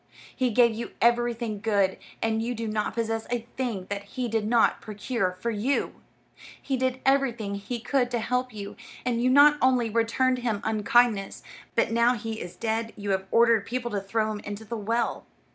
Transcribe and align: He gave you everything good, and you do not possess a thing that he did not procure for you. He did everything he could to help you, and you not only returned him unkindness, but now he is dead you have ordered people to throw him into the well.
He 0.35 0.49
gave 0.49 0.73
you 0.73 0.93
everything 0.99 1.59
good, 1.61 1.99
and 2.23 2.41
you 2.41 2.55
do 2.55 2.67
not 2.67 2.95
possess 2.95 3.27
a 3.29 3.45
thing 3.55 3.85
that 3.91 4.01
he 4.05 4.27
did 4.27 4.47
not 4.47 4.81
procure 4.81 5.37
for 5.39 5.51
you. 5.51 6.01
He 6.59 6.75
did 6.75 6.99
everything 7.05 7.53
he 7.53 7.79
could 7.79 8.09
to 8.09 8.17
help 8.17 8.51
you, 8.51 8.75
and 9.05 9.21
you 9.21 9.29
not 9.29 9.59
only 9.61 9.91
returned 9.91 10.39
him 10.39 10.59
unkindness, 10.63 11.43
but 11.75 11.91
now 11.91 12.15
he 12.15 12.41
is 12.41 12.55
dead 12.55 12.93
you 12.95 13.11
have 13.11 13.27
ordered 13.29 13.63
people 13.67 13.91
to 13.91 14.01
throw 14.01 14.31
him 14.31 14.39
into 14.39 14.65
the 14.65 14.75
well. 14.75 15.27